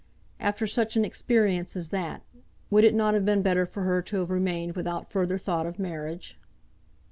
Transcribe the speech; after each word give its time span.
After 0.39 0.65
such 0.65 0.97
an 0.97 1.05
experience 1.05 1.75
as 1.75 1.89
that, 1.89 2.23
would 2.71 2.83
it 2.83 2.95
not 2.95 3.13
have 3.13 3.23
been 3.23 3.43
better 3.43 3.67
for 3.67 3.83
her 3.83 4.01
to 4.01 4.17
have 4.21 4.31
remained 4.31 4.75
without 4.75 5.11
further 5.11 5.37
thought 5.37 5.67
of 5.67 5.77
marriage? 5.77 6.39